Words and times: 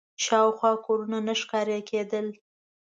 شاوخوا 0.23 0.71
کورونه 0.85 1.17
نه 1.27 1.33
ښکاره 1.41 1.79
کېدل. 1.89 2.27